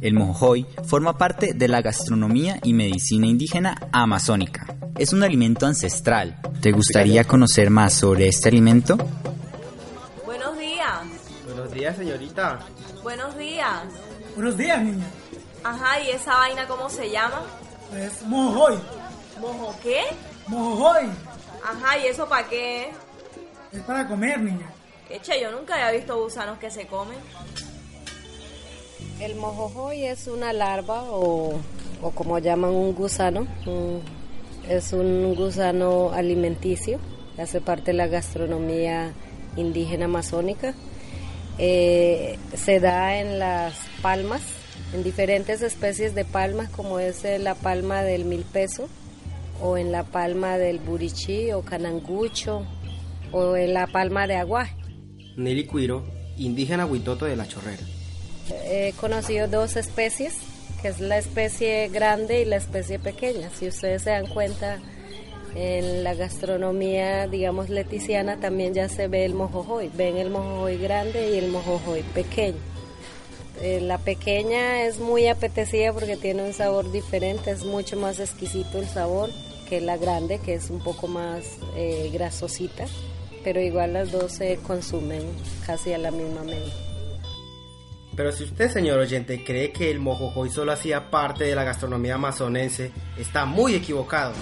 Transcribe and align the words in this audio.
El 0.00 0.14
mojojoy 0.14 0.66
forma 0.84 1.18
parte 1.18 1.52
de 1.52 1.68
la 1.68 1.82
gastronomía 1.82 2.58
y 2.62 2.72
medicina 2.72 3.26
indígena 3.26 3.76
amazónica. 3.92 4.66
Es 4.96 5.12
un 5.12 5.22
alimento 5.22 5.66
ancestral. 5.66 6.40
¿Te 6.62 6.72
gustaría 6.72 7.24
conocer 7.24 7.68
más 7.68 7.92
sobre 7.92 8.28
este 8.28 8.48
alimento? 8.48 8.96
Buenos 10.24 10.58
días. 10.58 11.00
Buenos 11.44 11.70
días, 11.72 11.96
señorita. 11.96 12.60
Buenos 13.02 13.36
días. 13.36 13.82
Buenos 14.34 14.56
días, 14.56 14.82
niña. 14.82 15.06
Ajá, 15.64 16.00
¿y 16.00 16.10
esa 16.10 16.34
vaina 16.34 16.66
cómo 16.66 16.88
se 16.88 17.10
llama? 17.10 17.42
Es 17.94 18.22
mojojoy. 18.22 18.78
¿Mojo 19.38 19.76
qué? 19.82 20.00
Mojojoy. 20.46 21.10
Ajá, 21.62 21.98
¿y 21.98 22.06
eso 22.06 22.26
para 22.26 22.48
qué? 22.48 22.90
Es 23.70 23.82
para 23.82 24.08
comer, 24.08 24.40
niña. 24.40 24.70
Eche, 25.10 25.38
yo 25.42 25.50
nunca 25.50 25.74
había 25.74 25.90
visto 25.90 26.16
gusanos 26.16 26.58
que 26.58 26.70
se 26.70 26.86
comen. 26.86 27.18
El 29.20 29.36
mojojoy 29.36 30.04
es 30.04 30.28
una 30.28 30.54
larva 30.54 31.02
o, 31.02 31.52
o 32.00 32.10
como 32.12 32.38
llaman 32.38 32.70
un 32.70 32.94
gusano. 32.94 33.46
es 34.66 34.94
un 34.94 35.34
gusano 35.34 36.10
alimenticio, 36.12 36.98
hace 37.36 37.60
parte 37.60 37.90
de 37.90 37.98
la 37.98 38.06
gastronomía 38.06 39.12
indígena 39.56 40.06
amazónica. 40.06 40.74
Eh, 41.58 42.38
se 42.54 42.80
da 42.80 43.20
en 43.20 43.38
las 43.38 43.74
palmas, 44.00 44.40
en 44.94 45.02
diferentes 45.02 45.60
especies 45.60 46.14
de 46.14 46.24
palmas, 46.24 46.70
como 46.70 46.98
es 46.98 47.22
la 47.40 47.54
palma 47.54 48.02
del 48.02 48.24
mil 48.24 48.44
peso, 48.44 48.88
o 49.60 49.76
en 49.76 49.92
la 49.92 50.04
palma 50.04 50.56
del 50.56 50.78
burichí 50.78 51.52
o 51.52 51.60
canangucho, 51.60 52.64
o 53.32 53.54
en 53.54 53.74
la 53.74 53.86
palma 53.86 54.26
de 54.26 54.36
aguaje. 54.36 54.74
Nelly 55.36 55.66
Cuiro, 55.66 56.06
indígena 56.38 56.86
huitoto 56.86 57.26
de 57.26 57.36
la 57.36 57.46
chorrera. 57.46 57.82
He 58.64 58.92
conocido 59.00 59.48
dos 59.48 59.76
especies, 59.76 60.34
que 60.82 60.88
es 60.88 61.00
la 61.00 61.18
especie 61.18 61.88
grande 61.88 62.42
y 62.42 62.44
la 62.44 62.56
especie 62.56 62.98
pequeña. 62.98 63.50
Si 63.58 63.68
ustedes 63.68 64.02
se 64.02 64.10
dan 64.10 64.26
cuenta, 64.26 64.78
en 65.54 66.04
la 66.04 66.14
gastronomía, 66.14 67.26
digamos, 67.26 67.70
leticiana 67.70 68.38
también 68.38 68.74
ya 68.74 68.88
se 68.88 69.08
ve 69.08 69.24
el 69.24 69.34
mojojoy. 69.34 69.90
Ven 69.94 70.16
el 70.16 70.30
mojojoy 70.30 70.78
grande 70.78 71.30
y 71.30 71.38
el 71.38 71.48
mojojoy 71.48 72.02
pequeño. 72.14 72.58
Eh, 73.60 73.80
la 73.80 73.98
pequeña 73.98 74.84
es 74.84 75.00
muy 75.00 75.28
apetecida 75.28 75.92
porque 75.92 76.16
tiene 76.16 76.44
un 76.44 76.54
sabor 76.54 76.90
diferente, 76.92 77.50
es 77.50 77.64
mucho 77.64 77.96
más 77.96 78.18
exquisito 78.18 78.78
el 78.78 78.86
sabor 78.86 79.28
que 79.68 79.80
la 79.80 79.98
grande, 79.98 80.38
que 80.38 80.54
es 80.54 80.70
un 80.70 80.82
poco 80.82 81.08
más 81.08 81.44
eh, 81.76 82.10
grasosita, 82.12 82.86
pero 83.44 83.60
igual 83.60 83.92
las 83.92 84.12
dos 84.12 84.32
se 84.32 84.56
consumen 84.56 85.22
casi 85.66 85.92
a 85.92 85.98
la 85.98 86.10
misma 86.10 86.42
medida. 86.42 86.89
Pero 88.16 88.32
si 88.32 88.44
usted, 88.44 88.70
señor 88.70 88.98
oyente, 88.98 89.42
cree 89.44 89.72
que 89.72 89.90
el 89.90 90.00
mojojoy 90.00 90.50
solo 90.50 90.72
hacía 90.72 91.10
parte 91.10 91.44
de 91.44 91.54
la 91.54 91.64
gastronomía 91.64 92.16
amazonense, 92.16 92.90
está 93.16 93.44
muy 93.44 93.74
equivocado. 93.74 94.32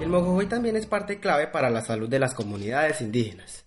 El 0.00 0.08
mojojoy 0.08 0.46
también 0.46 0.76
es 0.76 0.86
parte 0.86 1.18
clave 1.18 1.46
para 1.46 1.70
la 1.70 1.80
salud 1.80 2.08
de 2.08 2.18
las 2.18 2.34
comunidades 2.34 3.00
indígenas. 3.00 3.64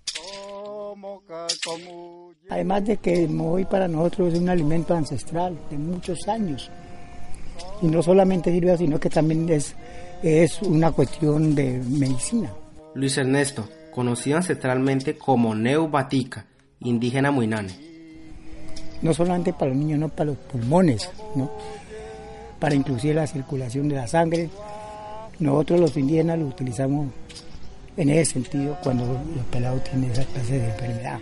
Además 2.50 2.85
de 2.85 2.97
que 2.97 3.24
el 3.24 3.30
mojojoy 3.31 3.66
para 3.66 3.88
nosotros 3.88 4.34
es 4.34 4.40
un 4.40 4.50
alimento 4.50 4.94
ancestral 4.94 5.58
de 5.69 5.78
muchos 5.78 6.28
años. 6.28 6.69
Y 7.81 7.88
no 7.88 8.03
solamente 8.03 8.52
sirve, 8.52 8.78
sino 8.78 9.00
que 9.00 9.09
también 9.09 9.50
es, 9.50 9.75
es 10.22 10.62
una 10.62 10.91
cuestión 10.91 11.56
de 11.56 11.81
medicina. 11.90 12.53
Luis 12.94 13.18
Ernesto, 13.18 13.68
conocido 13.91 14.38
ancestralmente 14.38 15.18
como 15.18 15.56
Neubatica, 15.56 16.46
indígena 16.80 17.31
muinane 17.31 17.94
no 19.01 19.13
solamente 19.13 19.53
para 19.53 19.67
los 19.67 19.78
niños, 19.78 20.00
no 20.00 20.09
para 20.09 20.31
los 20.31 20.38
pulmones, 20.38 21.09
¿no? 21.35 21.51
para 22.59 22.75
inclusive 22.75 23.13
la 23.13 23.28
circulación 23.28 23.89
de 23.89 23.95
la 23.95 24.07
sangre. 24.07 24.50
Nosotros 25.39 25.79
los 25.79 25.97
indígenas 25.97 26.39
lo 26.39 26.47
utilizamos 26.47 27.09
en 27.97 28.09
ese 28.09 28.34
sentido 28.34 28.78
cuando 28.84 29.05
los 29.05 29.45
pelados 29.51 29.84
tienen 29.84 30.11
esa 30.11 30.23
clase 30.25 30.59
de 30.59 30.66
enfermedad. 30.66 31.19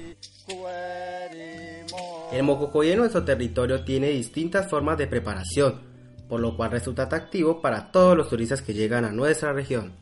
El 2.32 2.44
mococoy 2.44 2.92
en 2.92 2.98
nuestro 2.98 3.24
territorio 3.24 3.84
tiene 3.84 4.10
distintas 4.10 4.68
formas 4.68 4.98
de 4.98 5.08
preparación, 5.08 5.82
por 6.28 6.40
lo 6.40 6.56
cual 6.56 6.72
resulta 6.72 7.04
atractivo 7.04 7.62
para 7.62 7.92
todos 7.92 8.18
los 8.18 8.30
turistas 8.30 8.62
que 8.62 8.74
llegan 8.74 9.06
a 9.06 9.12
nuestra 9.12 9.54
región. 9.54 9.94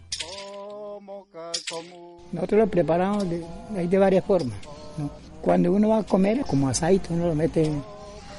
Nosotros 2.32 2.60
lo 2.60 2.68
preparamos 2.68 3.30
de, 3.30 3.44
hay 3.76 3.88
de 3.88 3.98
varias 3.98 4.24
formas. 4.24 4.58
Cuando 5.42 5.72
uno 5.72 5.90
va 5.90 6.00
a 6.00 6.04
comer, 6.04 6.46
como 6.46 6.70
asadito, 6.70 7.14
uno 7.14 7.28
lo 7.28 7.36
mete 7.36 7.72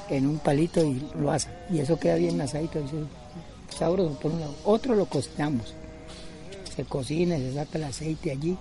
en 0.09 0.27
un 0.27 0.39
palito 0.39 0.85
y 0.85 1.03
lo 1.19 1.31
hace. 1.31 1.49
Y 1.71 1.81
eso 1.81 1.99
queda 1.99 2.17
bien 2.17 2.41
asadito, 2.41 2.79
es 2.79 2.91
sabroso 3.77 4.15
por 4.21 4.33
un 4.33 4.41
lado. 4.41 4.55
Otro 4.65 4.95
lo 4.95 5.07
cocinamos. 5.07 5.75
Se 6.77 6.85
cocina, 6.85 7.37
se 7.37 7.55
saca 7.55 7.79
el 7.79 7.85
aceite 7.85 8.31
allí. 8.31 8.57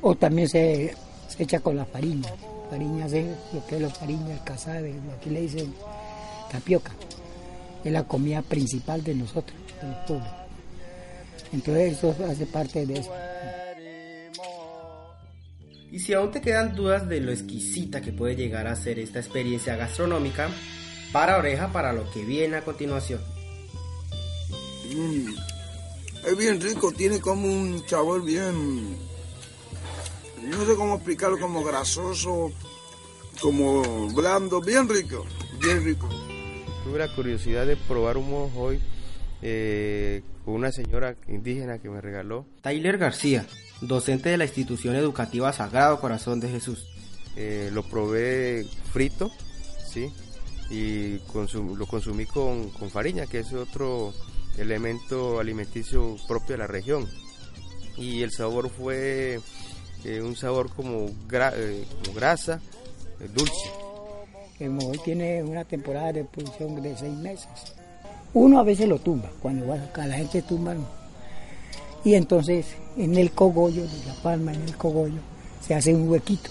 O 0.00 0.14
también 0.14 0.48
se, 0.48 0.94
echa 1.38 1.60
con 1.60 1.76
la 1.76 1.84
farina. 1.84 2.28
Farina, 2.70 3.06
lo 3.06 3.66
que 3.66 3.76
es 3.76 3.82
la 3.82 3.90
farina, 3.90 4.32
el 4.32 4.42
casabe, 4.44 4.92
lo 4.92 5.20
que 5.20 5.30
le 5.30 5.40
dicen 5.42 5.74
tapioca. 6.50 6.92
Es 7.84 7.92
la 7.92 8.04
comida 8.04 8.42
principal 8.42 9.02
de 9.02 9.14
nosotros, 9.14 9.58
del 9.82 9.94
pueblo. 10.06 10.44
Entonces 11.52 11.98
eso 11.98 12.14
hace 12.28 12.46
parte 12.46 12.86
de 12.86 13.00
eso. 13.00 13.10
Y 15.94 16.00
si 16.00 16.12
aún 16.12 16.32
te 16.32 16.40
quedan 16.40 16.74
dudas 16.74 17.08
de 17.08 17.20
lo 17.20 17.30
exquisita 17.30 18.00
que 18.00 18.12
puede 18.12 18.34
llegar 18.34 18.66
a 18.66 18.74
ser 18.74 18.98
esta 18.98 19.20
experiencia 19.20 19.76
gastronómica, 19.76 20.50
para 21.12 21.38
oreja 21.38 21.70
para 21.72 21.92
lo 21.92 22.10
que 22.10 22.24
viene 22.24 22.56
a 22.56 22.64
continuación. 22.64 23.20
Mm, 24.92 25.28
es 26.26 26.36
bien 26.36 26.60
rico, 26.60 26.90
tiene 26.90 27.20
como 27.20 27.46
un 27.46 27.80
sabor 27.86 28.24
bien... 28.24 28.96
No 30.42 30.66
sé 30.66 30.74
cómo 30.74 30.96
explicarlo, 30.96 31.38
como 31.38 31.62
grasoso, 31.62 32.50
como 33.40 34.08
blando, 34.12 34.60
bien 34.60 34.88
rico, 34.88 35.24
bien 35.60 35.84
rico. 35.84 36.08
Tuve 36.82 36.98
la 36.98 37.14
curiosidad 37.14 37.66
de 37.66 37.76
probar 37.76 38.16
un 38.16 38.30
mojojoy 38.30 38.80
eh, 39.42 40.22
con 40.44 40.54
una 40.54 40.72
señora 40.72 41.16
indígena 41.28 41.78
que 41.78 41.88
me 41.88 42.00
regaló. 42.00 42.46
Tyler 42.62 42.98
García, 42.98 43.46
docente 43.80 44.28
de 44.30 44.36
la 44.36 44.44
institución 44.44 44.96
educativa 44.96 45.52
Sagrado 45.52 46.00
Corazón 46.00 46.40
de 46.40 46.48
Jesús. 46.48 46.86
Eh, 47.36 47.70
lo 47.72 47.82
probé 47.82 48.64
frito, 48.92 49.30
¿sí? 49.86 50.12
Y 50.70 51.18
lo 51.76 51.86
consumí 51.86 52.26
con, 52.26 52.70
con 52.70 52.90
farina, 52.90 53.26
que 53.26 53.40
es 53.40 53.52
otro 53.52 54.14
elemento 54.56 55.40
alimenticio 55.40 56.16
propio 56.26 56.54
de 56.54 56.58
la 56.58 56.66
región. 56.66 57.08
Y 57.96 58.22
el 58.22 58.32
sabor 58.32 58.70
fue 58.70 59.40
eh, 60.04 60.20
un 60.20 60.36
sabor 60.36 60.70
como, 60.70 61.06
eh, 61.32 61.84
como 62.02 62.14
grasa, 62.14 62.60
dulce. 63.34 63.70
El 64.58 64.78
tiene 65.04 65.42
una 65.42 65.64
temporada 65.64 66.12
de 66.12 66.24
producción 66.24 66.80
de 66.80 66.96
seis 66.96 67.14
meses. 67.14 67.48
Uno 68.34 68.58
a 68.58 68.64
veces 68.64 68.88
lo 68.88 68.98
tumba, 68.98 69.30
cuando 69.40 69.66
va, 69.66 69.78
la 70.06 70.14
gente 70.14 70.42
tumba 70.42 70.74
y 72.04 72.14
entonces 72.14 72.66
en 72.96 73.16
el 73.16 73.32
cogollo 73.32 73.82
de 73.82 74.04
la 74.06 74.14
palma, 74.22 74.52
en 74.52 74.62
el 74.62 74.76
cogollo, 74.76 75.20
se 75.66 75.74
hace 75.74 75.94
un 75.94 76.08
huequito. 76.08 76.50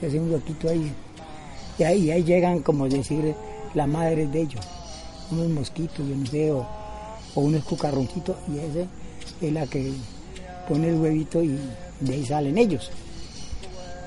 Se 0.00 0.06
hace 0.06 0.20
un 0.20 0.30
huequito 0.30 0.68
ahí. 0.68 0.92
Y 1.78 1.82
ahí, 1.82 2.10
ahí 2.10 2.22
llegan, 2.22 2.60
como 2.60 2.88
decir, 2.88 3.34
la 3.74 3.86
madre 3.86 4.26
de 4.26 4.42
ellos. 4.42 4.66
Unos 5.30 5.48
mosquitos, 5.48 6.06
yo 6.06 6.14
no 6.14 6.26
sé, 6.26 6.52
o, 6.52 6.66
unos 7.36 7.64
cucarroncitos, 7.64 8.36
y 8.52 8.58
ese 8.58 8.86
es 9.40 9.52
la 9.52 9.66
que 9.66 9.92
pone 10.68 10.88
el 10.88 10.96
huevito 10.96 11.42
y 11.42 11.58
de 12.00 12.14
ahí 12.14 12.26
salen 12.26 12.58
ellos. 12.58 12.90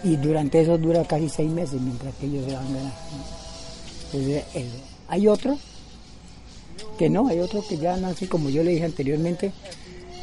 Y 0.03 0.17
durante 0.17 0.61
eso 0.61 0.77
dura 0.77 1.03
casi 1.05 1.29
seis 1.29 1.49
meses 1.49 1.79
mientras 1.79 2.13
que 2.15 2.25
ellos 2.27 2.45
se 2.45 2.53
van 2.53 2.73
ganando. 2.73 2.95
Entonces, 4.11 4.43
hay 5.07 5.27
otro 5.27 5.57
que 7.01 7.09
no, 7.09 7.27
hay 7.29 7.39
otro 7.39 7.65
que 7.67 7.79
ya 7.79 7.97
nace, 7.97 8.29
como 8.29 8.51
yo 8.51 8.63
le 8.63 8.73
dije 8.73 8.85
anteriormente, 8.85 9.51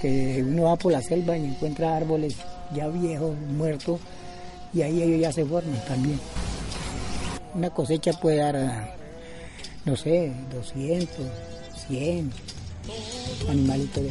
que 0.00 0.44
uno 0.46 0.62
va 0.62 0.76
por 0.76 0.92
la 0.92 1.02
selva 1.02 1.36
y 1.36 1.44
encuentra 1.44 1.96
árboles 1.96 2.36
ya 2.72 2.86
viejos, 2.86 3.36
muertos, 3.36 3.98
y 4.72 4.82
ahí 4.82 5.02
ellos 5.02 5.20
ya 5.20 5.32
se 5.32 5.44
forman 5.44 5.84
también. 5.88 6.20
una 7.52 7.70
cosecha 7.70 8.12
puede 8.12 8.36
dar, 8.36 8.94
no 9.86 9.96
sé, 9.96 10.32
200, 10.54 11.16
100 11.88 12.32
animalitos 13.48 14.04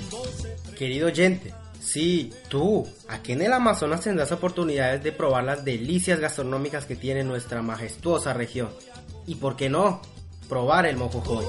Querido 0.78 1.08
oyente, 1.08 1.54
sí, 1.80 2.34
tú, 2.50 2.86
aquí 3.08 3.32
en 3.32 3.44
el 3.44 3.54
Amazonas 3.54 4.02
tendrás 4.02 4.34
oportunidades 4.34 5.02
de 5.02 5.14
probar 5.14 5.46
las 5.46 5.64
delicias 5.64 6.20
gastronómicas 6.20 6.86
que 6.86 6.98
tiene 6.98 7.24
nuestra 7.24 7.62
majestuosa 7.62 8.34
región. 8.34 8.72
Y 9.26 9.36
por 9.36 9.56
qué 9.56 9.70
no, 9.70 10.02
probar 10.50 10.86
el 10.86 10.98
mojojoy. 10.98 11.46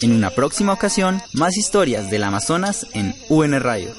En 0.00 0.12
una 0.12 0.30
próxima 0.30 0.72
ocasión, 0.72 1.22
más 1.32 1.56
historias 1.56 2.10
del 2.10 2.24
Amazonas 2.24 2.86
en 2.92 3.14
UN 3.28 3.60
Radio. 3.60 3.94